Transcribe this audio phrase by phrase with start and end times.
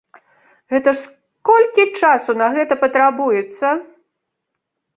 [0.73, 1.11] Гэта ж
[1.49, 3.67] колькі часу на гэта патрабуецца?